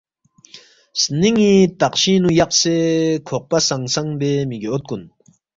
[1.01, 2.75] سنینگی تقشینگ نو یقسے
[3.25, 5.01] کھوقپہ سنگ سنگ بے میگی اوت کن